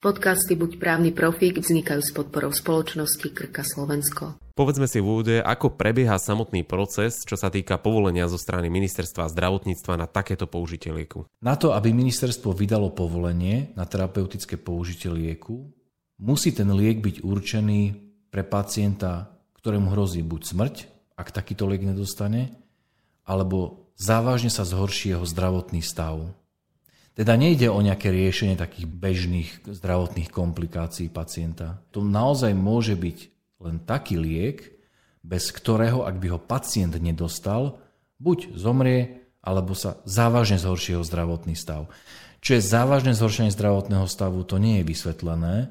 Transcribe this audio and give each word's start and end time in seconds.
Podcasty 0.00 0.56
Buď 0.56 0.80
právny 0.80 1.12
profík 1.12 1.60
vznikajú 1.60 2.00
s 2.00 2.08
podporou 2.16 2.56
spoločnosti 2.56 3.36
Krka 3.36 3.60
Slovensko. 3.60 4.40
Povedzme 4.56 4.88
si 4.88 4.96
v 4.96 5.04
úvode, 5.04 5.36
ako 5.44 5.76
prebieha 5.76 6.16
samotný 6.16 6.64
proces, 6.64 7.20
čo 7.20 7.36
sa 7.36 7.52
týka 7.52 7.76
povolenia 7.76 8.24
zo 8.24 8.40
strany 8.40 8.72
ministerstva 8.72 9.28
zdravotníctva 9.28 10.00
na 10.00 10.08
takéto 10.08 10.48
použitie 10.48 10.88
lieku. 10.88 11.28
Na 11.44 11.52
to, 11.60 11.76
aby 11.76 11.92
ministerstvo 11.92 12.56
vydalo 12.56 12.96
povolenie 12.96 13.76
na 13.76 13.84
terapeutické 13.84 14.56
použitie 14.56 15.12
lieku, 15.12 15.68
musí 16.16 16.56
ten 16.56 16.72
liek 16.72 17.04
byť 17.04 17.20
určený 17.20 17.80
pre 18.32 18.40
pacienta, 18.40 19.36
ktorému 19.60 19.92
hrozí 19.92 20.24
buď 20.24 20.40
smrť, 20.48 20.76
ak 21.20 21.28
takýto 21.28 21.68
liek 21.68 21.84
nedostane, 21.84 22.56
alebo 23.28 23.92
závažne 24.00 24.48
sa 24.48 24.64
zhorší 24.64 25.12
jeho 25.12 25.28
zdravotný 25.28 25.84
stav. 25.84 26.39
Teda 27.20 27.36
nejde 27.36 27.68
o 27.68 27.84
nejaké 27.84 28.08
riešenie 28.08 28.56
takých 28.56 28.88
bežných 28.88 29.68
zdravotných 29.68 30.32
komplikácií 30.32 31.12
pacienta. 31.12 31.84
To 31.92 32.00
naozaj 32.00 32.56
môže 32.56 32.96
byť 32.96 33.18
len 33.60 33.76
taký 33.84 34.16
liek, 34.16 34.72
bez 35.20 35.52
ktorého, 35.52 36.08
ak 36.08 36.16
by 36.16 36.32
ho 36.32 36.40
pacient 36.40 36.96
nedostal, 36.96 37.76
buď 38.24 38.56
zomrie, 38.56 39.28
alebo 39.44 39.76
sa 39.76 40.00
závažne 40.08 40.56
zhorší 40.56 40.96
jeho 40.96 41.04
zdravotný 41.04 41.52
stav. 41.60 41.92
Čo 42.40 42.56
je 42.56 42.64
závažné 42.64 43.12
zhoršenie 43.12 43.52
zdravotného 43.52 44.08
stavu, 44.08 44.40
to 44.48 44.56
nie 44.56 44.80
je 44.80 44.88
vysvetlené, 44.88 45.68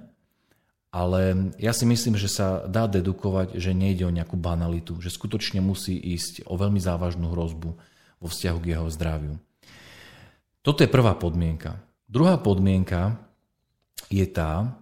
ale 0.93 1.49
ja 1.57 1.73
si 1.73 1.89
myslím, 1.89 2.13
že 2.13 2.29
sa 2.29 2.69
dá 2.69 2.85
dedukovať, 2.85 3.57
že 3.57 3.73
nejde 3.73 4.05
o 4.05 4.13
nejakú 4.13 4.37
banalitu, 4.37 5.01
že 5.01 5.09
skutočne 5.09 5.65
musí 5.65 5.97
ísť 5.97 6.45
o 6.45 6.53
veľmi 6.61 6.77
závažnú 6.77 7.33
hrozbu 7.33 7.73
vo 8.21 8.27
vzťahu 8.29 8.57
k 8.61 8.69
jeho 8.77 8.85
zdraviu. 8.93 9.41
Toto 10.59 10.83
je 10.83 10.91
prvá 10.91 11.15
podmienka. 11.15 11.79
Druhá 12.09 12.35
podmienka 12.35 13.15
je 14.11 14.25
tá, 14.27 14.75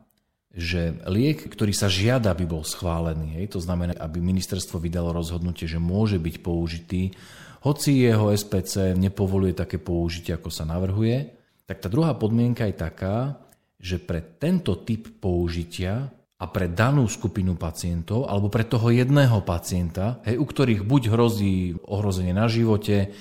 že 0.57 0.97
liek, 1.05 1.53
ktorý 1.53 1.69
sa 1.69 1.85
žiada, 1.85 2.33
aby 2.33 2.49
bol 2.49 2.65
schválený, 2.65 3.37
hej, 3.37 3.53
to 3.53 3.59
znamená, 3.61 3.93
aby 4.01 4.17
ministerstvo 4.17 4.81
vydalo 4.81 5.13
rozhodnutie, 5.13 5.69
že 5.69 5.77
môže 5.77 6.17
byť 6.17 6.35
použitý, 6.41 7.13
hoci 7.61 8.01
jeho 8.01 8.33
SPC 8.33 8.97
nepovoluje 8.97 9.53
také 9.53 9.77
použitie, 9.77 10.33
ako 10.33 10.49
sa 10.49 10.65
navrhuje, 10.65 11.29
tak 11.69 11.77
tá 11.83 11.91
druhá 11.91 12.17
podmienka 12.17 12.65
je 12.65 12.75
taká, 12.79 13.37
že 13.77 14.01
pre 14.01 14.23
tento 14.41 14.81
typ 14.81 15.21
použitia 15.21 16.09
a 16.37 16.45
pre 16.49 16.69
danú 16.69 17.05
skupinu 17.05 17.53
pacientov, 17.53 18.25
alebo 18.25 18.49
pre 18.49 18.65
toho 18.65 18.89
jedného 18.89 19.45
pacienta, 19.45 20.25
hej, 20.25 20.41
u 20.41 20.45
ktorých 20.45 20.81
buď 20.85 21.01
hrozí 21.13 21.77
ohrozenie 21.85 22.33
na 22.33 22.49
živote, 22.49 23.13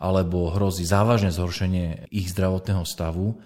alebo 0.00 0.48
hrozí 0.50 0.88
závažné 0.88 1.28
zhoršenie 1.30 2.08
ich 2.08 2.32
zdravotného 2.32 2.88
stavu, 2.88 3.36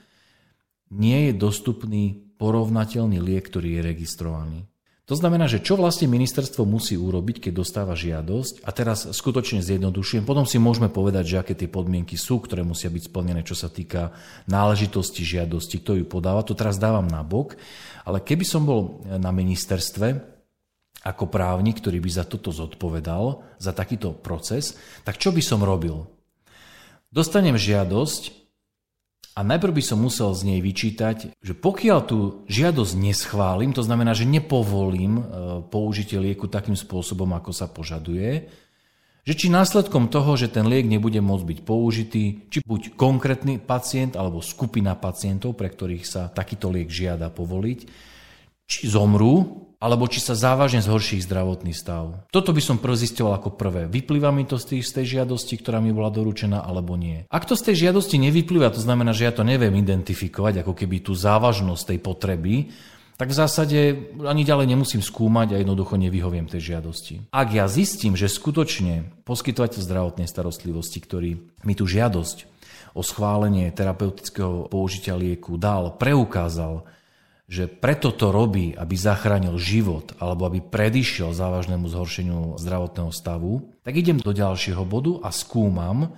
nie 0.94 1.28
je 1.28 1.32
dostupný 1.34 2.22
porovnateľný 2.38 3.18
liek, 3.18 3.50
ktorý 3.50 3.76
je 3.76 3.82
registrovaný. 3.82 4.60
To 5.04 5.12
znamená, 5.12 5.44
že 5.44 5.60
čo 5.60 5.76
vlastne 5.76 6.08
ministerstvo 6.08 6.64
musí 6.64 6.96
urobiť, 6.96 7.36
keď 7.36 7.52
dostáva 7.60 7.92
žiadosť, 7.92 8.64
a 8.64 8.72
teraz 8.72 9.04
skutočne 9.04 9.60
zjednodušujem, 9.60 10.24
potom 10.24 10.48
si 10.48 10.56
môžeme 10.56 10.88
povedať, 10.88 11.24
že 11.28 11.40
aké 11.44 11.52
tie 11.52 11.68
podmienky 11.68 12.16
sú, 12.16 12.40
ktoré 12.40 12.64
musia 12.64 12.88
byť 12.88 13.12
splnené, 13.12 13.44
čo 13.44 13.52
sa 13.52 13.68
týka 13.68 14.16
náležitosti 14.48 15.20
žiadosti, 15.20 15.84
kto 15.84 16.00
ju 16.00 16.04
podáva, 16.08 16.40
to 16.40 16.56
teraz 16.56 16.80
dávam 16.80 17.04
na 17.04 17.20
bok, 17.20 17.52
ale 18.08 18.24
keby 18.24 18.48
som 18.48 18.64
bol 18.64 19.04
na 19.04 19.28
ministerstve, 19.28 20.32
ako 21.04 21.28
právnik, 21.28 21.84
ktorý 21.84 22.00
by 22.00 22.08
za 22.08 22.24
toto 22.24 22.48
zodpovedal, 22.48 23.44
za 23.60 23.76
takýto 23.76 24.16
proces, 24.16 24.72
tak 25.04 25.20
čo 25.20 25.36
by 25.36 25.44
som 25.44 25.60
robil? 25.60 26.13
Dostanem 27.14 27.54
žiadosť 27.54 28.34
a 29.38 29.46
najprv 29.46 29.78
by 29.78 29.82
som 29.86 30.02
musel 30.02 30.34
z 30.34 30.50
nej 30.50 30.58
vyčítať, 30.58 31.38
že 31.38 31.54
pokiaľ 31.54 31.98
tú 32.02 32.42
žiadosť 32.50 32.94
neschválim, 32.98 33.70
to 33.70 33.86
znamená, 33.86 34.18
že 34.18 34.26
nepovolím 34.26 35.22
e, 35.22 35.22
použitie 35.70 36.18
lieku 36.18 36.50
takým 36.50 36.74
spôsobom, 36.74 37.30
ako 37.38 37.54
sa 37.54 37.70
požaduje, 37.70 38.50
že 39.22 39.32
či 39.38 39.46
následkom 39.46 40.10
toho, 40.10 40.34
že 40.34 40.50
ten 40.50 40.66
liek 40.66 40.90
nebude 40.90 41.22
môcť 41.22 41.46
byť 41.54 41.58
použitý, 41.62 42.50
či 42.50 42.58
buď 42.66 42.98
konkrétny 42.98 43.62
pacient 43.62 44.18
alebo 44.18 44.42
skupina 44.42 44.98
pacientov, 44.98 45.54
pre 45.54 45.70
ktorých 45.70 46.02
sa 46.02 46.26
takýto 46.34 46.66
liek 46.66 46.90
žiada 46.90 47.30
povoliť, 47.30 47.78
či 48.66 48.90
zomrú, 48.90 49.70
alebo 49.84 50.08
či 50.08 50.24
sa 50.24 50.32
závažne 50.32 50.80
zhorší 50.80 51.20
ich 51.20 51.28
zdravotný 51.28 51.76
stav. 51.76 52.24
Toto 52.32 52.56
by 52.56 52.62
som 52.64 52.80
prv 52.80 52.96
ako 53.20 53.52
prvé. 53.52 53.84
Vyplýva 53.84 54.32
mi 54.32 54.48
to 54.48 54.56
z 54.56 54.72
tej, 54.72 54.80
z 54.80 54.90
tej 54.96 55.06
žiadosti, 55.20 55.60
ktorá 55.60 55.84
mi 55.84 55.92
bola 55.92 56.08
doručená, 56.08 56.64
alebo 56.64 56.96
nie. 56.96 57.28
Ak 57.28 57.44
to 57.44 57.52
z 57.52 57.68
tej 57.68 57.88
žiadosti 57.88 58.16
nevyplýva, 58.16 58.72
to 58.72 58.80
znamená, 58.80 59.12
že 59.12 59.28
ja 59.28 59.32
to 59.36 59.44
neviem 59.44 59.76
identifikovať, 59.76 60.64
ako 60.64 60.72
keby 60.72 61.04
tú 61.04 61.12
závažnosť 61.12 61.92
tej 61.92 61.98
potreby, 62.00 62.72
tak 63.14 63.30
v 63.30 63.38
zásade 63.38 63.78
ani 64.24 64.42
ďalej 64.42 64.72
nemusím 64.74 65.04
skúmať 65.04 65.54
a 65.54 65.60
jednoducho 65.60 66.00
nevyhoviem 66.00 66.50
tej 66.50 66.74
žiadosti. 66.74 67.30
Ak 67.30 67.52
ja 67.52 67.68
zistím, 67.68 68.16
že 68.18 68.32
skutočne 68.32 69.22
poskytovateľ 69.28 69.80
zdravotnej 69.84 70.26
starostlivosti, 70.26 70.98
ktorý 70.98 71.38
mi 71.62 71.74
tú 71.76 71.84
žiadosť 71.86 72.50
o 72.96 73.06
schválenie 73.06 73.70
terapeutického 73.70 74.66
použitia 74.66 75.14
lieku 75.14 75.54
dal, 75.60 75.94
preukázal, 75.94 76.82
že 77.44 77.68
preto 77.68 78.08
to 78.08 78.32
robí, 78.32 78.72
aby 78.72 78.96
zachránil 78.96 79.60
život 79.60 80.16
alebo 80.16 80.48
aby 80.48 80.64
predišiel 80.64 81.36
závažnému 81.36 81.84
zhoršeniu 81.92 82.56
zdravotného 82.56 83.12
stavu, 83.12 83.68
tak 83.84 84.00
idem 84.00 84.16
do 84.16 84.32
ďalšieho 84.32 84.80
bodu 84.88 85.20
a 85.20 85.28
skúmam, 85.28 86.16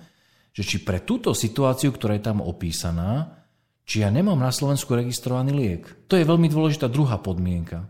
že 0.55 0.63
či 0.63 0.81
pre 0.81 1.03
túto 1.03 1.35
situáciu, 1.35 1.91
ktorá 1.91 2.15
je 2.15 2.23
tam 2.23 2.39
opísaná, 2.39 3.43
či 3.87 4.03
ja 4.03 4.09
nemám 4.11 4.39
na 4.39 4.51
Slovensku 4.51 4.95
registrovaný 4.95 5.51
liek. 5.55 5.83
To 6.11 6.15
je 6.15 6.27
veľmi 6.27 6.47
dôležitá 6.47 6.87
druhá 6.91 7.19
podmienka. 7.19 7.87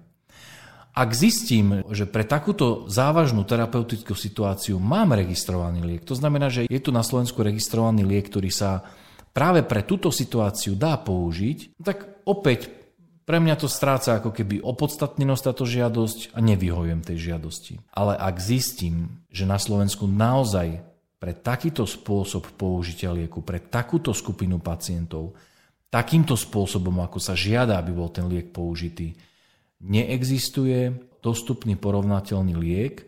Ak 0.98 1.14
zistím, 1.14 1.86
že 1.94 2.10
pre 2.10 2.26
takúto 2.26 2.90
závažnú 2.90 3.46
terapeutickú 3.46 4.18
situáciu 4.18 4.82
mám 4.82 5.14
registrovaný 5.14 5.86
liek, 5.86 6.02
to 6.02 6.18
znamená, 6.18 6.50
že 6.50 6.66
je 6.66 6.82
tu 6.82 6.90
na 6.90 7.06
Slovensku 7.06 7.46
registrovaný 7.46 8.02
liek, 8.02 8.26
ktorý 8.26 8.50
sa 8.50 8.82
práve 9.30 9.62
pre 9.62 9.86
túto 9.86 10.10
situáciu 10.10 10.74
dá 10.74 10.98
použiť, 10.98 11.78
tak 11.86 12.26
opäť 12.26 12.77
pre 13.28 13.44
mňa 13.44 13.60
to 13.60 13.68
stráca 13.68 14.24
ako 14.24 14.32
keby 14.32 14.64
opodstatnenosť 14.64 15.44
táto 15.52 15.68
žiadosť 15.68 16.32
a 16.32 16.40
nevyhojujem 16.40 17.04
tej 17.04 17.18
žiadosti. 17.36 17.84
Ale 17.92 18.16
ak 18.16 18.40
zistím, 18.40 19.20
že 19.28 19.44
na 19.44 19.60
Slovensku 19.60 20.08
naozaj 20.08 20.80
pre 21.20 21.36
takýto 21.36 21.84
spôsob 21.84 22.56
použitia 22.56 23.12
lieku, 23.12 23.44
pre 23.44 23.60
takúto 23.60 24.16
skupinu 24.16 24.64
pacientov, 24.64 25.36
takýmto 25.92 26.40
spôsobom, 26.40 27.04
ako 27.04 27.20
sa 27.20 27.36
žiada, 27.36 27.76
aby 27.76 27.92
bol 27.92 28.08
ten 28.08 28.32
liek 28.32 28.56
použitý, 28.56 29.20
neexistuje 29.84 30.96
dostupný 31.20 31.76
porovnateľný 31.76 32.56
liek, 32.56 33.04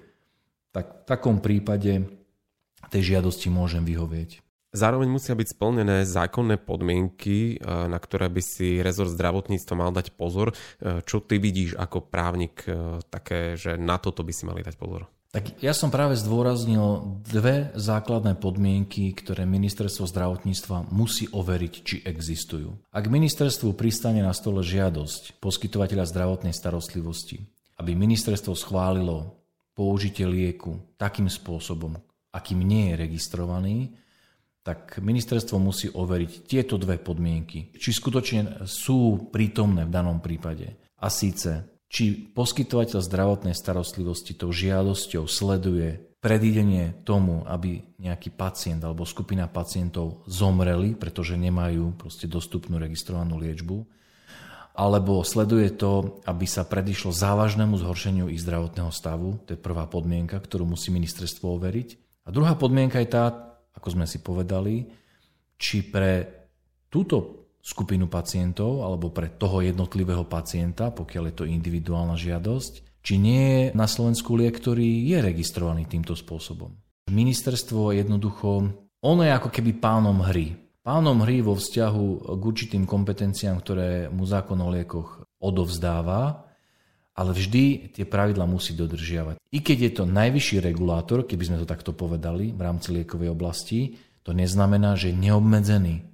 tak 0.75 0.85
v 0.85 1.03
takom 1.07 1.39
prípade 1.39 2.11
tej 2.91 3.15
žiadosti 3.15 3.47
môžem 3.47 3.87
vyhovieť. 3.87 4.48
Zároveň 4.69 5.09
musia 5.09 5.33
byť 5.33 5.57
splnené 5.57 6.05
zákonné 6.05 6.61
podmienky, 6.61 7.57
e, 7.57 7.65
na 7.65 7.97
ktoré 7.97 8.29
by 8.29 8.41
si 8.45 8.85
rezort 8.85 9.09
zdravotníctva 9.09 9.73
mal 9.73 9.89
dať 9.89 10.13
pozor. 10.13 10.53
E, 10.53 11.01
čo 11.09 11.25
ty 11.25 11.41
vidíš 11.41 11.73
ako 11.73 12.05
právnik 12.05 12.69
e, 12.69 13.01
také, 13.09 13.57
že 13.57 13.81
na 13.81 13.97
toto 13.97 14.21
by 14.21 14.29
si 14.29 14.45
mali 14.45 14.61
dať 14.61 14.77
pozor? 14.77 15.09
Tak 15.29 15.61
ja 15.61 15.77
som 15.77 15.93
práve 15.93 16.17
zdôraznil 16.17 17.21
dve 17.21 17.69
základné 17.77 18.37
podmienky, 18.41 19.13
ktoré 19.13 19.45
ministerstvo 19.45 20.09
zdravotníctva 20.09 20.89
musí 20.89 21.29
overiť, 21.29 21.73
či 21.85 21.95
existujú. 22.01 22.89
Ak 22.89 23.05
ministerstvu 23.09 23.77
pristane 23.77 24.25
na 24.25 24.33
stole 24.33 24.65
žiadosť 24.65 25.37
poskytovateľa 25.37 26.09
zdravotnej 26.09 26.53
starostlivosti, 26.53 27.45
aby 27.77 27.93
ministerstvo 27.93 28.57
schválilo 28.57 29.37
použitie 29.77 30.25
lieku 30.25 30.81
takým 30.97 31.29
spôsobom, 31.29 31.93
akým 32.33 32.65
nie 32.65 32.93
je 32.93 32.95
registrovaný, 32.97 33.93
tak 34.69 35.01
ministerstvo 35.01 35.57
musí 35.57 35.89
overiť 35.89 36.45
tieto 36.45 36.77
dve 36.77 37.01
podmienky, 37.01 37.73
či 37.73 37.89
skutočne 37.89 38.69
sú 38.69 39.33
prítomné 39.33 39.89
v 39.89 39.93
danom 39.97 40.21
prípade. 40.21 40.77
A 41.01 41.09
síce, 41.09 41.65
či 41.89 42.29
poskytovateľ 42.29 43.01
zdravotnej 43.01 43.57
starostlivosti 43.57 44.37
tou 44.37 44.53
žiadosťou 44.53 45.25
sleduje 45.25 46.05
predídenie 46.21 47.01
tomu, 47.01 47.41
aby 47.49 47.81
nejaký 47.97 48.29
pacient 48.29 48.85
alebo 48.85 49.09
skupina 49.09 49.49
pacientov 49.49 50.21
zomreli, 50.29 50.93
pretože 50.93 51.33
nemajú 51.33 51.97
proste 51.97 52.29
dostupnú 52.29 52.77
registrovanú 52.77 53.41
liečbu, 53.41 53.81
alebo 54.77 55.25
sleduje 55.25 55.73
to, 55.73 56.21
aby 56.29 56.45
sa 56.45 56.61
predišlo 56.61 57.09
závažnému 57.09 57.73
zhoršeniu 57.81 58.29
ich 58.29 58.45
zdravotného 58.45 58.93
stavu, 58.93 59.41
to 59.49 59.57
je 59.57 59.59
prvá 59.59 59.89
podmienka, 59.89 60.37
ktorú 60.37 60.69
musí 60.69 60.93
ministerstvo 60.93 61.57
overiť. 61.57 62.21
A 62.23 62.29
druhá 62.29 62.53
podmienka 62.53 63.01
je 63.01 63.09
tá, 63.09 63.49
ako 63.75 63.87
sme 63.93 64.05
si 64.09 64.19
povedali, 64.23 64.85
či 65.59 65.85
pre 65.85 66.27
túto 66.87 67.39
skupinu 67.59 68.07
pacientov 68.07 68.87
alebo 68.87 69.11
pre 69.11 69.35
toho 69.35 69.61
jednotlivého 69.61 70.25
pacienta, 70.25 70.89
pokiaľ 70.95 71.23
je 71.29 71.35
to 71.35 71.45
individuálna 71.45 72.15
žiadosť, 72.15 73.03
či 73.03 73.15
nie 73.19 73.43
je 73.45 73.63
na 73.75 73.87
Slovensku 73.87 74.35
liek, 74.35 74.55
ktorý 74.57 75.07
je 75.07 75.17
registrovaný 75.19 75.87
týmto 75.87 76.15
spôsobom. 76.15 76.75
Ministerstvo 77.11 77.95
jednoducho, 77.95 78.73
ono 78.99 79.21
je 79.23 79.31
ako 79.31 79.49
keby 79.51 79.79
pánom 79.79 80.19
hry. 80.23 80.55
pánom 80.83 81.21
hry 81.21 81.43
vo 81.45 81.53
vzťahu 81.53 82.35
k 82.39 82.41
určitým 82.41 82.83
kompetenciám, 82.89 83.61
ktoré 83.61 84.09
mu 84.09 84.25
zákon 84.25 84.57
o 84.57 84.69
liekoch 84.73 85.21
odovzdáva, 85.39 86.48
ale 87.19 87.35
vždy 87.35 87.91
tie 87.91 88.07
pravidla 88.07 88.47
musí 88.47 88.71
dodržiavať. 88.79 89.43
I 89.51 89.59
keď 89.59 89.77
je 89.83 89.91
to 89.91 90.03
najvyšší 90.07 90.63
regulátor, 90.63 91.27
keby 91.27 91.51
sme 91.51 91.59
to 91.59 91.67
takto 91.67 91.91
povedali 91.91 92.55
v 92.55 92.61
rámci 92.63 92.95
liekovej 92.95 93.35
oblasti, 93.35 93.99
to 94.23 94.31
neznamená, 94.31 94.95
že 94.95 95.11
je 95.11 95.19
neobmedzený. 95.19 96.07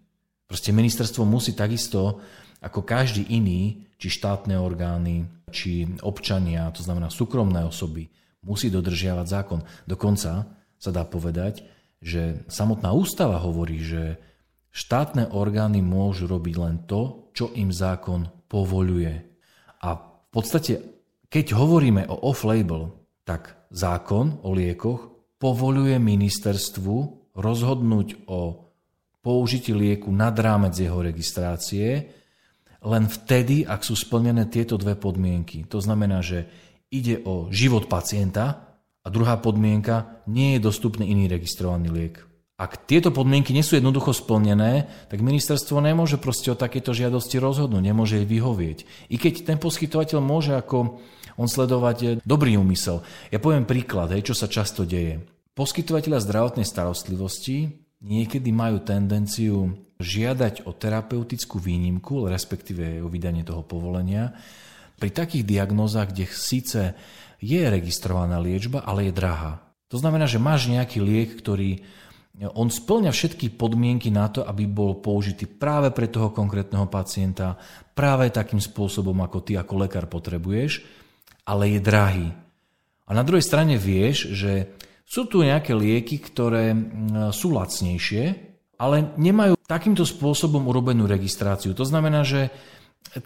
Proste 0.49 0.73
ministerstvo 0.73 1.21
musí 1.21 1.53
takisto, 1.53 2.25
ako 2.57 2.81
každý 2.81 3.29
iný, 3.29 3.85
či 4.01 4.09
štátne 4.09 4.57
orgány, 4.57 5.29
či 5.53 5.85
občania, 6.01 6.73
to 6.73 6.81
znamená 6.81 7.13
súkromné 7.13 7.61
osoby, 7.61 8.09
musí 8.41 8.73
dodržiavať 8.73 9.25
zákon. 9.29 9.61
Dokonca 9.85 10.49
sa 10.81 10.89
dá 10.89 11.05
povedať, 11.05 11.69
že 12.01 12.45
samotná 12.49 12.93
ústava 12.97 13.37
hovorí, 13.37 13.77
že 13.77 14.17
štátne 14.73 15.29
orgány 15.37 15.85
môžu 15.85 16.25
robiť 16.25 16.55
len 16.57 16.75
to, 16.89 17.29
čo 17.37 17.53
im 17.53 17.69
zákon 17.69 18.25
povoluje. 18.49 19.21
A 19.85 19.89
v 19.97 20.29
podstate 20.33 20.94
keď 21.29 21.45
hovoríme 21.57 22.05
o 22.09 22.15
off-label, 22.29 22.93
tak 23.25 23.69
zákon 23.73 24.45
o 24.45 24.53
liekoch 24.53 25.09
povoluje 25.41 25.97
ministerstvu 25.97 26.95
rozhodnúť 27.35 28.29
o 28.29 28.71
použití 29.25 29.73
lieku 29.73 30.13
nad 30.13 30.37
rámec 30.37 30.77
jeho 30.77 31.01
registrácie 31.01 32.13
len 32.85 33.09
vtedy, 33.09 33.65
ak 33.65 33.81
sú 33.81 33.97
splnené 33.97 34.45
tieto 34.45 34.77
dve 34.77 34.93
podmienky. 34.93 35.65
To 35.73 35.81
znamená, 35.81 36.21
že 36.21 36.45
ide 36.93 37.17
o 37.25 37.49
život 37.49 37.89
pacienta 37.89 38.77
a 39.01 39.07
druhá 39.09 39.41
podmienka, 39.41 40.21
nie 40.29 40.55
je 40.55 40.65
dostupný 40.69 41.09
iný 41.09 41.25
registrovaný 41.25 41.89
liek. 41.89 42.21
Ak 42.55 42.87
tieto 42.87 43.11
podmienky 43.11 43.51
nie 43.51 43.67
sú 43.67 43.75
jednoducho 43.75 44.15
splnené, 44.15 44.87
tak 45.11 45.19
ministerstvo 45.19 45.83
nemôže 45.83 46.15
proste 46.15 46.55
o 46.55 46.59
takéto 46.59 46.95
žiadosti 46.95 47.35
rozhodnúť, 47.35 47.83
nemôže 47.83 48.23
jej 48.23 48.27
vyhovieť. 48.27 49.11
I 49.11 49.19
keď 49.19 49.43
ten 49.43 49.57
poskytovateľ 49.59 50.19
môže 50.23 50.55
ako 50.55 51.03
on 51.35 51.47
sledovať 51.51 52.23
dobrý 52.23 52.55
úmysel. 52.55 53.03
Ja 53.27 53.43
poviem 53.43 53.67
príklad, 53.67 54.15
hej, 54.15 54.31
čo 54.31 54.35
sa 54.39 54.47
často 54.47 54.87
deje. 54.87 55.19
Poskytovateľa 55.51 56.23
zdravotnej 56.23 56.63
starostlivosti 56.63 57.75
niekedy 57.99 58.55
majú 58.55 58.79
tendenciu 58.79 59.75
žiadať 59.99 60.63
o 60.63 60.71
terapeutickú 60.71 61.59
výnimku, 61.59 62.31
respektíve 62.31 63.03
o 63.03 63.11
vydanie 63.11 63.43
toho 63.43 63.67
povolenia, 63.67 64.31
pri 64.95 65.11
takých 65.11 65.43
diagnózach, 65.43 66.15
kde 66.15 66.23
síce 66.31 66.95
je 67.43 67.61
registrovaná 67.67 68.39
liečba, 68.39 68.79
ale 68.79 69.11
je 69.11 69.13
drahá. 69.15 69.59
To 69.91 69.99
znamená, 69.99 70.23
že 70.23 70.39
máš 70.39 70.71
nejaký 70.71 71.03
liek, 71.03 71.35
ktorý 71.35 71.83
on 72.35 72.67
splňa 72.67 73.15
všetky 73.15 73.55
podmienky 73.55 74.11
na 74.11 74.27
to, 74.27 74.43
aby 74.43 74.67
bol 74.67 74.99
použitý 74.99 75.47
práve 75.47 75.95
pre 75.95 76.11
toho 76.11 76.35
konkrétneho 76.35 76.89
pacienta, 76.91 77.55
práve 77.95 78.27
takým 78.27 78.59
spôsobom, 78.59 79.15
ako 79.23 79.43
ty 79.43 79.55
ako 79.55 79.87
lekár 79.87 80.11
potrebuješ 80.11 81.03
ale 81.45 81.77
je 81.77 81.79
drahý. 81.79 82.27
A 83.05 83.11
na 83.13 83.21
druhej 83.21 83.45
strane 83.45 83.77
vieš, 83.77 84.33
že 84.33 84.73
sú 85.05 85.29
tu 85.29 85.45
nejaké 85.45 85.77
lieky, 85.77 86.17
ktoré 86.17 86.73
sú 87.29 87.53
lacnejšie, 87.53 88.23
ale 88.81 89.13
nemajú 89.15 89.53
takýmto 89.69 90.03
spôsobom 90.03 90.65
urobenú 90.65 91.05
registráciu. 91.05 91.77
To 91.77 91.85
znamená, 91.85 92.25
že 92.25 92.49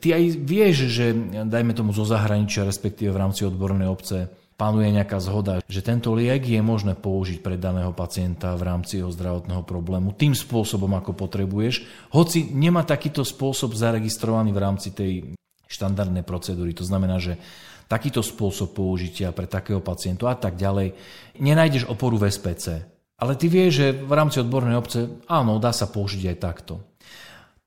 ty 0.03 0.12
aj 0.12 0.23
vieš, 0.44 0.91
že 0.91 1.15
dajme 1.47 1.71
tomu 1.71 1.95
zo 1.95 2.03
zahraničia, 2.03 2.67
respektíve 2.67 3.15
v 3.15 3.21
rámci 3.23 3.47
odbornej 3.47 3.88
obce, 3.88 4.27
panuje 4.59 4.91
nejaká 4.91 5.23
zhoda, 5.23 5.63
že 5.71 5.79
tento 5.79 6.11
liek 6.11 6.44
je 6.44 6.59
možné 6.59 7.00
použiť 7.00 7.39
pre 7.39 7.56
daného 7.56 7.95
pacienta 7.95 8.59
v 8.59 8.67
rámci 8.67 9.00
jeho 9.00 9.07
zdravotného 9.07 9.63
problému 9.63 10.11
tým 10.11 10.35
spôsobom, 10.35 10.91
ako 11.00 11.15
potrebuješ, 11.15 11.88
hoci 12.11 12.51
nemá 12.51 12.83
takýto 12.83 13.23
spôsob 13.23 13.71
zaregistrovaný 13.71 14.51
v 14.51 14.59
rámci 14.59 14.91
tej 14.91 15.31
štandardnej 15.71 16.27
procedúry. 16.27 16.75
To 16.75 16.83
znamená, 16.83 17.23
že 17.23 17.39
takýto 17.88 18.19
spôsob 18.19 18.75
použitia 18.75 19.31
pre 19.31 19.47
takého 19.47 19.79
pacientu 19.79 20.27
a 20.27 20.35
tak 20.35 20.59
ďalej, 20.59 20.91
nenájdeš 21.39 21.88
oporu 21.88 22.19
v 22.19 22.27
SPC. 22.27 22.83
Ale 23.19 23.39
ty 23.39 23.47
vieš, 23.47 23.71
že 23.79 23.88
v 23.95 24.12
rámci 24.12 24.44
odbornej 24.44 24.75
obce, 24.75 25.23
áno, 25.31 25.55
dá 25.57 25.71
sa 25.71 25.88
použiť 25.88 26.35
aj 26.35 26.38
takto. 26.38 26.83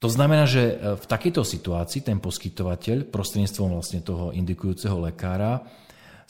To 0.03 0.09
znamená, 0.11 0.51
že 0.51 0.63
e, 0.63 0.75
v 0.99 1.05
takejto 1.07 1.47
situácii 1.47 2.03
ten 2.03 2.19
poskytovateľ 2.19 3.07
prostredníctvom 3.13 3.69
vlastne 3.71 4.01
toho 4.03 4.35
indikujúceho 4.35 4.99
lekára 4.99 5.63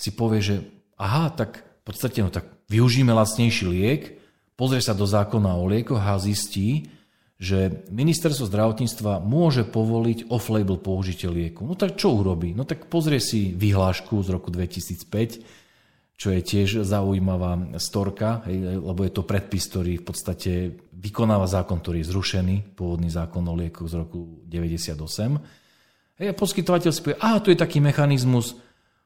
si 0.02 0.10
povie, 0.10 0.42
že 0.42 0.56
aha, 0.98 1.30
tak 1.30 1.62
v 1.62 1.82
podstate 1.86 2.26
no, 2.26 2.34
tak 2.34 2.50
využíme 2.66 3.14
lacnejší 3.14 3.64
liek, 3.70 4.02
pozrie 4.58 4.82
sa 4.82 4.98
do 4.98 5.06
zákona 5.06 5.54
o 5.54 5.70
liekoch 5.70 6.02
a 6.02 6.18
zistí, 6.18 6.90
že 7.42 7.86
ministerstvo 7.90 8.46
zdravotníctva 8.46 9.22
môže 9.22 9.66
povoliť 9.66 10.30
off-label 10.30 10.78
použitie 10.78 11.26
lieku. 11.26 11.66
No 11.66 11.74
tak 11.74 11.98
čo 11.98 12.14
urobí? 12.14 12.54
No 12.54 12.62
tak 12.62 12.86
pozrie 12.86 13.18
si 13.18 13.50
vyhlášku 13.54 14.14
z 14.22 14.28
roku 14.30 14.50
2005, 14.54 15.42
čo 16.14 16.30
je 16.30 16.38
tiež 16.38 16.86
zaujímavá 16.86 17.74
storka, 17.82 18.46
lebo 18.46 19.02
je 19.02 19.10
to 19.10 19.26
predpis, 19.26 19.66
ktorý 19.66 19.98
v 19.98 20.06
podstate 20.06 20.52
vykonáva 20.94 21.50
zákon, 21.50 21.82
ktorý 21.82 22.06
je 22.06 22.10
zrušený, 22.14 22.78
pôvodný 22.78 23.10
zákon 23.10 23.42
o 23.42 23.58
liekoch 23.58 23.90
z 23.90 24.06
roku 24.06 24.38
98. 24.46 26.22
A 26.22 26.30
poskytovateľ 26.30 26.90
si 26.94 27.02
povie, 27.02 27.18
a 27.18 27.42
tu 27.42 27.50
je 27.50 27.58
taký 27.58 27.82
mechanizmus, 27.82 28.54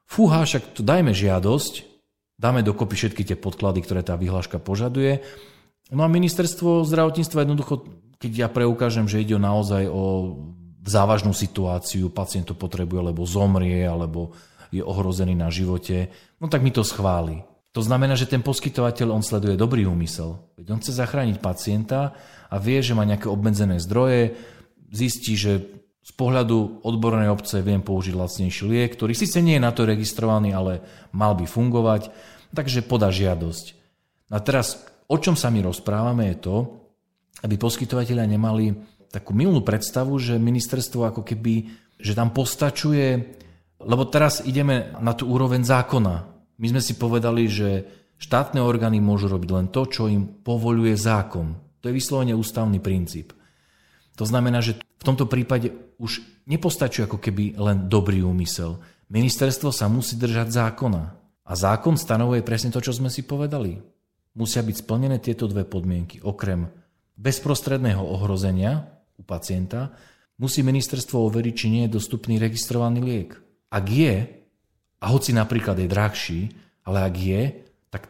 fúha, 0.07 0.41
však 0.47 0.73
tu 0.73 0.81
dajme 0.81 1.11
žiadosť, 1.11 1.83
dáme 2.39 2.63
dokopy 2.63 2.95
všetky 2.95 3.21
tie 3.27 3.37
podklady, 3.37 3.83
ktoré 3.83 4.01
tá 4.01 4.15
vyhláška 4.15 4.57
požaduje. 4.57 5.21
No 5.91 6.03
a 6.03 6.11
ministerstvo 6.11 6.87
zdravotníctva 6.87 7.43
jednoducho 7.43 7.85
keď 8.17 8.31
ja 8.33 8.47
preukážem, 8.49 9.05
že 9.05 9.21
ide 9.21 9.37
naozaj 9.37 9.85
o 9.89 10.35
závažnú 10.81 11.37
situáciu, 11.37 12.09
pacient 12.09 12.49
to 12.49 12.55
potrebuje, 12.57 13.13
lebo 13.13 13.29
zomrie, 13.29 13.85
alebo 13.85 14.33
je 14.73 14.81
ohrozený 14.81 15.37
na 15.37 15.53
živote, 15.53 16.09
no 16.41 16.49
tak 16.49 16.65
mi 16.65 16.73
to 16.73 16.81
schváli. 16.81 17.45
To 17.77 17.85
znamená, 17.85 18.17
že 18.17 18.25
ten 18.25 18.41
poskytovateľ, 18.41 19.13
on 19.13 19.21
sleduje 19.21 19.53
dobrý 19.53 19.85
úmysel. 19.85 20.41
Veď 20.57 20.65
on 20.73 20.81
chce 20.81 20.97
zachrániť 20.97 21.37
pacienta 21.37 22.17
a 22.49 22.55
vie, 22.57 22.81
že 22.81 22.97
má 22.97 23.05
nejaké 23.05 23.29
obmedzené 23.29 23.77
zdroje, 23.77 24.33
zistí, 24.89 25.37
že 25.37 25.61
z 26.07 26.11
pohľadu 26.15 26.87
odbornej 26.87 27.27
obce 27.27 27.59
viem 27.59 27.83
použiť 27.83 28.15
lacnejší 28.15 28.63
liek, 28.63 28.95
ktorý 28.95 29.11
síce 29.11 29.43
nie 29.43 29.59
je 29.59 29.65
na 29.67 29.75
to 29.75 29.83
registrovaný, 29.83 30.55
ale 30.55 30.79
mal 31.11 31.35
by 31.35 31.43
fungovať, 31.43 32.07
takže 32.55 32.87
podá 32.87 33.11
žiadosť. 33.11 33.75
A 34.31 34.39
teraz, 34.39 34.87
o 35.11 35.19
čom 35.19 35.35
sa 35.35 35.51
my 35.51 35.67
rozprávame, 35.67 36.31
je 36.31 36.37
to, 36.39 36.55
aby 37.43 37.59
poskytovateľia 37.59 38.23
nemali 38.23 38.71
takú 39.11 39.35
milnú 39.35 39.59
predstavu, 39.67 40.15
že 40.15 40.39
ministerstvo 40.39 41.11
ako 41.11 41.21
keby, 41.27 41.67
že 41.99 42.15
tam 42.15 42.31
postačuje, 42.31 43.35
lebo 43.83 44.07
teraz 44.07 44.39
ideme 44.47 44.95
na 45.03 45.11
tú 45.11 45.27
úroveň 45.27 45.67
zákona. 45.67 46.15
My 46.55 46.67
sme 46.71 46.79
si 46.79 46.95
povedali, 46.95 47.51
že 47.51 47.83
štátne 48.15 48.63
orgány 48.63 49.03
môžu 49.03 49.27
robiť 49.27 49.49
len 49.51 49.67
to, 49.75 49.83
čo 49.91 50.07
im 50.07 50.23
povoluje 50.23 50.95
zákon. 50.95 51.53
To 51.83 51.91
je 51.91 51.93
vyslovene 51.93 52.33
ústavný 52.33 52.79
princíp. 52.79 53.35
To 54.17 54.25
znamená, 54.25 54.65
že 54.65 54.81
v 54.81 55.03
tomto 55.05 55.29
prípade 55.29 55.71
už 56.01 56.25
nepostačuje 56.49 57.05
ako 57.05 57.21
keby 57.21 57.53
len 57.55 57.85
dobrý 57.85 58.25
úmysel. 58.25 58.81
Ministerstvo 59.13 59.69
sa 59.69 59.85
musí 59.87 60.17
držať 60.17 60.49
zákona. 60.51 61.03
A 61.47 61.53
zákon 61.55 61.95
stanovuje 61.95 62.43
presne 62.43 62.73
to, 62.73 62.83
čo 62.83 62.91
sme 62.91 63.07
si 63.07 63.23
povedali. 63.23 63.79
Musia 64.35 64.59
byť 64.65 64.75
splnené 64.83 65.21
tieto 65.23 65.47
dve 65.47 65.63
podmienky. 65.63 66.19
Okrem 66.19 66.67
bezprostredného 67.15 68.03
ohrozenia 68.03 68.85
u 69.17 69.23
pacienta, 69.25 69.89
musí 70.37 70.61
ministerstvo 70.61 71.17
overiť, 71.25 71.53
či 71.57 71.67
nie 71.73 71.83
je 71.89 71.95
dostupný 71.97 72.37
registrovaný 72.37 72.99
liek. 73.01 73.31
Ak 73.73 73.85
je, 73.89 74.29
a 75.01 75.05
hoci 75.09 75.33
napríklad 75.33 75.77
je 75.81 75.89
drahší, 75.89 76.39
ale 76.85 77.05
ak 77.05 77.15
je, 77.17 77.41
tak 77.89 78.09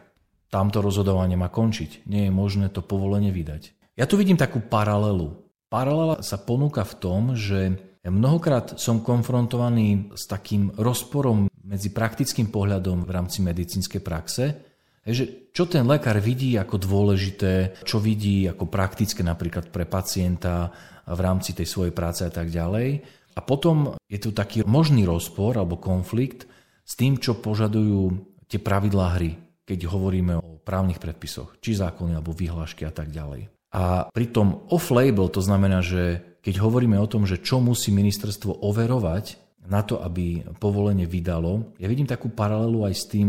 tamto 0.52 0.84
rozhodovanie 0.84 1.36
má 1.36 1.48
končiť. 1.48 2.04
Nie 2.08 2.28
je 2.28 2.32
možné 2.32 2.68
to 2.68 2.84
povolenie 2.84 3.32
vydať. 3.32 3.72
Ja 3.96 4.04
tu 4.04 4.20
vidím 4.20 4.36
takú 4.36 4.60
paralelu. 4.60 5.47
Paralela 5.68 6.24
sa 6.24 6.40
ponúka 6.40 6.84
v 6.84 6.94
tom, 6.96 7.22
že 7.36 7.76
mnohokrát 8.04 8.80
som 8.80 9.04
konfrontovaný 9.04 10.16
s 10.16 10.24
takým 10.24 10.72
rozporom 10.72 11.52
medzi 11.64 11.92
praktickým 11.92 12.48
pohľadom 12.48 13.04
v 13.04 13.10
rámci 13.12 13.44
medicínskej 13.44 14.00
praxe 14.00 14.68
že 15.08 15.48
čo 15.56 15.64
ten 15.64 15.88
lekár 15.88 16.20
vidí 16.20 16.54
ako 16.60 16.76
dôležité, 16.76 17.80
čo 17.80 17.96
vidí 17.96 18.44
ako 18.44 18.68
praktické 18.68 19.24
napríklad 19.24 19.72
pre 19.72 19.88
pacienta 19.88 20.68
v 21.08 21.20
rámci 21.20 21.56
tej 21.56 21.64
svojej 21.64 21.96
práce 21.96 22.28
a 22.28 22.32
tak 22.32 22.52
ďalej. 22.52 23.00
A 23.32 23.40
potom 23.40 23.96
je 24.04 24.18
tu 24.20 24.34
taký 24.34 24.66
možný 24.68 25.08
rozpor 25.08 25.56
alebo 25.56 25.80
konflikt 25.80 26.44
s 26.84 26.92
tým, 26.98 27.16
čo 27.16 27.40
požadujú 27.40 28.20
tie 28.50 28.60
pravidlá 28.60 29.16
hry, 29.16 29.38
keď 29.64 29.88
hovoríme 29.88 30.34
o 30.36 30.60
právnych 30.60 31.00
predpisoch, 31.00 31.56
či 31.62 31.78
zákony 31.78 32.18
alebo 32.18 32.36
vyhlášky 32.36 32.84
a 32.84 32.92
tak 32.92 33.08
ďalej. 33.08 33.57
A 33.72 34.08
pri 34.08 34.26
tom 34.32 34.64
off-label 34.72 35.28
to 35.28 35.44
znamená, 35.44 35.84
že 35.84 36.24
keď 36.40 36.64
hovoríme 36.64 36.96
o 36.96 37.10
tom, 37.10 37.28
že 37.28 37.40
čo 37.42 37.60
musí 37.60 37.92
ministerstvo 37.92 38.64
overovať 38.64 39.36
na 39.68 39.84
to, 39.84 40.00
aby 40.00 40.48
povolenie 40.56 41.04
vydalo, 41.04 41.76
ja 41.76 41.84
vidím 41.84 42.08
takú 42.08 42.32
paralelu 42.32 42.88
aj 42.88 42.94
s 42.96 43.04
tým, 43.04 43.28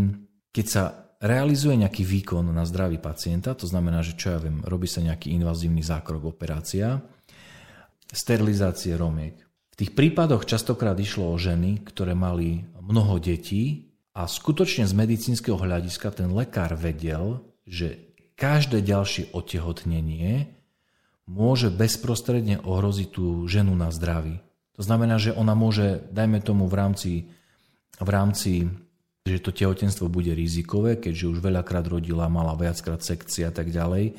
keď 0.56 0.66
sa 0.66 0.84
realizuje 1.20 1.76
nejaký 1.76 2.08
výkon 2.08 2.48
na 2.56 2.64
zdraví 2.64 2.96
pacienta, 2.96 3.52
to 3.52 3.68
znamená, 3.68 4.00
že 4.00 4.16
čo 4.16 4.32
ja 4.32 4.40
viem, 4.40 4.64
robí 4.64 4.88
sa 4.88 5.04
nejaký 5.04 5.36
invazívny 5.36 5.84
zákrok, 5.84 6.32
operácia, 6.32 7.04
sterilizácie 8.08 8.96
romiek. 8.96 9.36
V 9.76 9.76
tých 9.76 9.92
prípadoch 9.92 10.48
častokrát 10.48 10.96
išlo 10.96 11.28
o 11.28 11.36
ženy, 11.36 11.84
ktoré 11.84 12.16
mali 12.16 12.64
mnoho 12.80 13.20
detí 13.20 13.92
a 14.16 14.26
skutočne 14.26 14.88
z 14.88 14.94
medicínskeho 14.96 15.60
hľadiska 15.60 16.16
ten 16.16 16.32
lekár 16.32 16.74
vedel, 16.80 17.44
že 17.68 18.09
každé 18.40 18.80
ďalšie 18.80 19.36
otehotnenie 19.36 20.48
môže 21.28 21.68
bezprostredne 21.70 22.64
ohroziť 22.64 23.08
tú 23.12 23.46
ženu 23.46 23.76
na 23.76 23.92
zdraví. 23.92 24.40
To 24.80 24.82
znamená, 24.82 25.20
že 25.20 25.36
ona 25.36 25.54
môže, 25.54 26.08
dajme 26.16 26.40
tomu 26.40 26.72
v 26.72 26.76
rámci, 26.80 27.12
v 28.00 28.10
rámci 28.10 28.72
že 29.30 29.46
to 29.46 29.54
tehotenstvo 29.54 30.10
bude 30.10 30.34
rizikové, 30.34 30.98
keďže 30.98 31.38
už 31.38 31.40
veľakrát 31.44 31.86
rodila, 31.86 32.32
mala 32.32 32.58
viackrát 32.58 33.04
sekcie 33.06 33.46
a 33.46 33.54
tak 33.54 33.70
ďalej, 33.70 34.18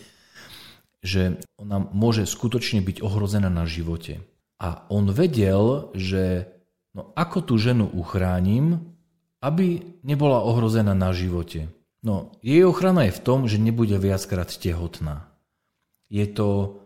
že 1.03 1.41
ona 1.59 1.83
môže 1.83 2.29
skutočne 2.29 2.85
byť 2.85 3.03
ohrozená 3.03 3.51
na 3.51 3.67
živote. 3.67 4.23
A 4.61 4.87
on 4.93 5.09
vedel, 5.11 5.91
že 5.97 6.47
no 6.93 7.11
ako 7.17 7.43
tú 7.43 7.55
ženu 7.57 7.89
uchránim, 7.91 8.93
aby 9.41 9.97
nebola 10.05 10.45
ohrozená 10.45 10.93
na 10.93 11.11
živote. 11.17 11.73
No, 12.01 12.33
jej 12.41 12.65
ochrana 12.65 13.05
je 13.09 13.17
v 13.17 13.25
tom, 13.25 13.45
že 13.45 13.61
nebude 13.61 13.93
viackrát 14.01 14.49
tehotná. 14.49 15.29
Je 16.09 16.25
to, 16.25 16.81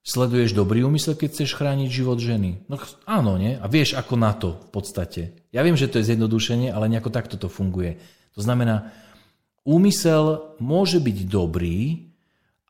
sleduješ 0.00 0.56
dobrý 0.56 0.84
úmysel, 0.84 1.16
keď 1.16 1.28
chceš 1.36 1.56
chrániť 1.56 1.88
život 1.92 2.16
ženy? 2.16 2.64
No 2.68 2.80
áno, 3.04 3.36
nie? 3.36 3.60
A 3.60 3.68
vieš 3.68 3.96
ako 3.96 4.14
na 4.16 4.32
to 4.32 4.56
v 4.56 4.68
podstate. 4.72 5.22
Ja 5.52 5.60
viem, 5.60 5.76
že 5.76 5.88
to 5.88 6.00
je 6.00 6.08
zjednodušenie, 6.12 6.72
ale 6.72 6.88
nejako 6.88 7.12
takto 7.12 7.36
to 7.36 7.52
funguje. 7.52 8.00
To 8.36 8.40
znamená, 8.40 8.92
úmysel 9.68 10.56
môže 10.60 10.96
byť 10.96 11.18
dobrý, 11.28 12.08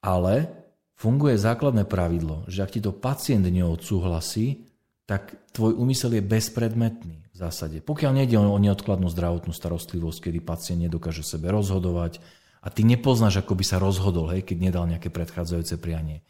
ale 0.03 0.51
funguje 0.99 1.39
základné 1.39 1.87
pravidlo, 1.87 2.47
že 2.51 2.63
ak 2.63 2.75
ti 2.75 2.81
to 2.83 2.91
pacient 2.91 3.47
neodsúhlasí, 3.47 4.67
tak 5.05 5.37
tvoj 5.53 5.77
úmysel 5.77 6.17
je 6.17 6.25
bezpredmetný 6.25 7.29
v 7.29 7.37
zásade. 7.37 7.85
Pokiaľ 7.85 8.25
nejde 8.25 8.41
o 8.41 8.57
neodkladnú 8.57 9.13
zdravotnú 9.13 9.53
starostlivosť, 9.53 10.31
kedy 10.31 10.39
pacient 10.41 10.81
nedokáže 10.81 11.21
sebe 11.21 11.53
rozhodovať 11.53 12.25
a 12.65 12.73
ty 12.73 12.87
nepoznáš, 12.89 13.45
ako 13.45 13.53
by 13.53 13.65
sa 13.67 13.77
rozhodol, 13.77 14.33
hej, 14.33 14.47
keď 14.47 14.57
nedal 14.71 14.89
nejaké 14.89 15.13
predchádzajúce 15.13 15.77
prianie. 15.77 16.25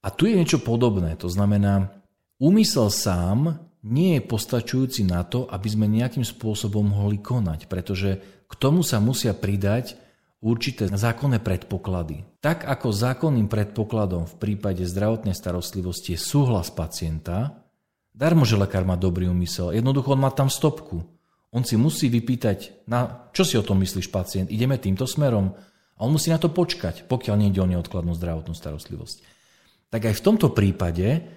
A 0.00 0.08
tu 0.08 0.24
je 0.24 0.38
niečo 0.38 0.62
podobné, 0.62 1.18
to 1.20 1.28
znamená, 1.28 1.92
úmysel 2.40 2.88
sám 2.88 3.60
nie 3.84 4.18
je 4.18 4.22
postačujúci 4.24 5.04
na 5.04 5.22
to, 5.26 5.44
aby 5.50 5.68
sme 5.68 5.86
nejakým 5.90 6.24
spôsobom 6.24 6.82
mohli 6.82 7.20
konať, 7.20 7.68
pretože 7.68 8.18
k 8.46 8.52
tomu 8.56 8.80
sa 8.86 9.02
musia 9.02 9.34
pridať 9.34 9.98
určité 10.38 10.86
zákonné 10.86 11.42
predpoklady. 11.42 12.22
Tak 12.38 12.62
ako 12.62 12.94
zákonným 12.94 13.50
predpokladom 13.50 14.30
v 14.30 14.34
prípade 14.38 14.86
zdravotnej 14.86 15.34
starostlivosti 15.34 16.14
je 16.14 16.20
súhlas 16.22 16.70
pacienta, 16.70 17.65
Darmo, 18.16 18.48
že 18.48 18.56
lekár 18.56 18.88
má 18.88 18.96
dobrý 18.96 19.28
úmysel. 19.28 19.76
Jednoducho 19.76 20.16
on 20.16 20.24
má 20.24 20.32
tam 20.32 20.48
stopku. 20.48 21.04
On 21.52 21.60
si 21.60 21.76
musí 21.76 22.08
vypýtať, 22.08 22.88
na, 22.88 23.28
čo 23.36 23.44
si 23.44 23.60
o 23.60 23.64
tom 23.64 23.84
myslíš 23.84 24.08
pacient, 24.08 24.48
ideme 24.48 24.80
týmto 24.80 25.04
smerom. 25.04 25.52
A 25.96 26.00
on 26.00 26.16
musí 26.16 26.32
na 26.32 26.40
to 26.40 26.48
počkať, 26.48 27.04
pokiaľ 27.04 27.36
nejde 27.36 27.60
o 27.60 27.68
neodkladnú 27.68 28.16
zdravotnú 28.16 28.56
starostlivosť. 28.56 29.16
Tak 29.92 30.02
aj 30.08 30.14
v 30.16 30.24
tomto 30.24 30.48
prípade 30.56 31.28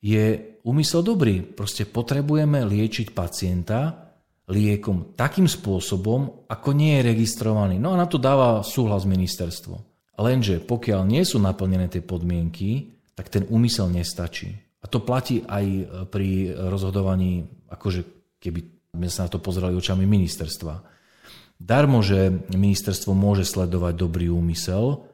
je 0.00 0.56
úmysel 0.64 1.04
dobrý. 1.04 1.44
Proste 1.44 1.84
potrebujeme 1.84 2.64
liečiť 2.64 3.12
pacienta 3.12 4.10
liekom 4.48 5.14
takým 5.14 5.46
spôsobom, 5.46 6.48
ako 6.48 6.68
nie 6.72 6.98
je 6.98 7.06
registrovaný. 7.12 7.76
No 7.76 7.92
a 7.92 8.00
na 8.00 8.08
to 8.08 8.16
dáva 8.16 8.64
súhlas 8.64 9.04
ministerstvo. 9.04 9.80
Lenže 10.16 10.60
pokiaľ 10.64 11.08
nie 11.08 11.24
sú 11.24 11.40
naplnené 11.40 11.88
tie 11.88 12.04
podmienky, 12.04 12.92
tak 13.16 13.28
ten 13.32 13.44
úmysel 13.48 13.88
nestačí. 13.88 14.71
A 14.82 14.90
to 14.90 14.98
platí 14.98 15.46
aj 15.46 15.64
e, 15.64 15.82
pri 16.10 16.52
rozhodovaní, 16.52 17.46
akože 17.70 18.02
keby 18.42 18.60
sme 18.92 19.08
sa 19.08 19.24
na 19.24 19.30
to 19.32 19.40
pozerali 19.40 19.72
očami 19.78 20.04
ministerstva. 20.04 20.84
Darmo, 21.62 22.02
že 22.02 22.42
ministerstvo 22.50 23.14
môže 23.14 23.46
sledovať 23.46 23.94
dobrý 23.94 24.26
úmysel, 24.28 25.06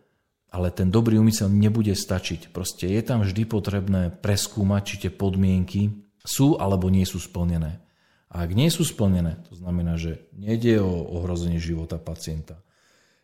ale 0.49 0.73
ten 0.73 0.89
dobrý 0.89 1.21
úmysel 1.21 1.53
nebude 1.53 1.93
stačiť. 1.93 2.49
Proste 2.51 2.89
je 2.89 3.03
tam 3.05 3.21
vždy 3.21 3.45
potrebné 3.45 4.09
preskúmať, 4.09 4.83
či 4.83 4.95
tie 5.07 5.11
podmienky 5.13 5.93
sú 6.25 6.57
alebo 6.57 6.89
nie 6.89 7.05
sú 7.05 7.21
splnené. 7.21 7.85
A 8.33 8.45
ak 8.45 8.57
nie 8.57 8.69
sú 8.69 8.85
splnené, 8.85 9.41
to 9.49 9.57
znamená, 9.57 9.97
že 10.01 10.29
nejde 10.37 10.81
o 10.81 11.21
ohrozenie 11.21 11.61
života 11.61 11.97
pacienta, 11.97 12.61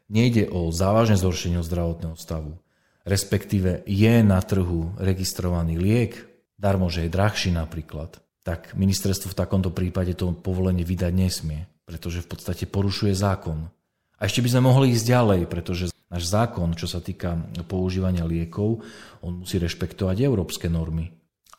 nejde 0.09 0.49
o 0.49 0.69
závažné 0.73 1.17
zhoršenie 1.21 1.61
zdravotného 1.61 2.17
stavu, 2.17 2.57
respektíve 3.05 3.85
je 3.85 4.15
na 4.25 4.41
trhu 4.41 4.93
registrovaný 4.97 5.77
liek, 5.77 6.34
darmo, 6.65 6.89
že 6.89 7.05
je 7.05 7.13
drahší 7.13 7.53
napríklad, 7.53 8.25
tak 8.41 8.73
ministerstvo 8.73 9.37
v 9.37 9.41
takomto 9.45 9.69
prípade 9.69 10.17
to 10.17 10.33
povolenie 10.33 10.81
vydať 10.81 11.13
nesmie, 11.13 11.69
pretože 11.85 12.25
v 12.25 12.29
podstate 12.33 12.65
porušuje 12.65 13.13
zákon. 13.13 13.69
A 14.17 14.25
ešte 14.25 14.41
by 14.41 14.49
sme 14.57 14.63
mohli 14.65 14.97
ísť 14.97 15.05
ďalej, 15.13 15.41
pretože 15.53 15.93
náš 16.09 16.33
zákon, 16.33 16.73
čo 16.73 16.89
sa 16.89 17.05
týka 17.05 17.37
používania 17.69 18.25
liekov, 18.25 18.81
on 19.21 19.45
musí 19.45 19.61
rešpektovať 19.61 20.25
európske 20.25 20.73
normy. 20.73 21.13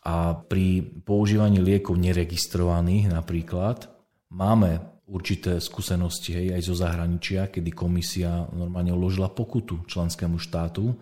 A 0.05 0.38
pri 0.38 0.81
používaní 0.81 1.62
liekov 1.62 1.97
neregistrovaných 1.97 3.09
napríklad 3.09 3.89
máme 4.33 4.81
určité 5.09 5.62
skúsenosti 5.62 6.33
hej, 6.33 6.47
aj 6.57 6.62
zo 6.65 6.75
zahraničia, 6.77 7.50
kedy 7.50 7.74
komisia 7.74 8.45
normálne 8.53 8.93
uložila 8.93 9.29
pokutu 9.29 9.85
členskému 9.85 10.38
štátu 10.41 10.93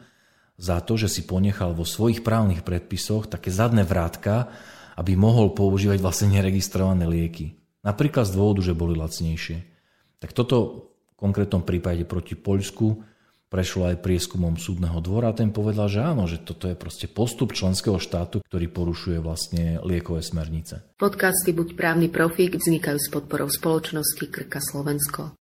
za 0.63 0.79
to, 0.79 0.95
že 0.95 1.11
si 1.11 1.27
ponechal 1.27 1.75
vo 1.75 1.83
svojich 1.83 2.23
právnych 2.23 2.63
predpisoch 2.63 3.27
také 3.27 3.51
zadné 3.51 3.83
vrátka, 3.83 4.47
aby 4.95 5.19
mohol 5.19 5.51
používať 5.51 5.99
vlastne 5.99 6.31
neregistrované 6.31 7.03
lieky. 7.03 7.59
Napríklad 7.83 8.23
z 8.23 8.39
dôvodu, 8.39 8.63
že 8.63 8.71
boli 8.71 8.95
lacnejšie. 8.95 9.67
Tak 10.23 10.31
toto 10.31 10.87
v 11.11 11.15
konkrétnom 11.19 11.67
prípade 11.67 12.07
proti 12.07 12.39
Poľsku 12.39 13.03
prešlo 13.51 13.91
aj 13.91 14.01
prieskumom 14.01 14.55
súdneho 14.55 14.97
dvora 15.03 15.29
a 15.29 15.37
ten 15.37 15.51
povedal, 15.51 15.91
že 15.91 16.01
áno, 16.01 16.25
že 16.25 16.41
toto 16.41 16.71
je 16.71 16.79
proste 16.79 17.05
postup 17.11 17.51
členského 17.53 17.99
štátu, 17.99 18.41
ktorý 18.47 18.71
porušuje 18.71 19.19
vlastne 19.19 19.77
liekové 19.83 20.23
smernice. 20.23 20.95
Podcasty 20.97 21.51
Buď 21.51 21.75
právny 21.77 22.07
profík 22.07 22.55
vznikajú 22.55 22.97
s 22.97 23.11
podporou 23.11 23.51
spoločnosti 23.51 24.25
Krka 24.31 24.57
Slovensko. 24.57 25.37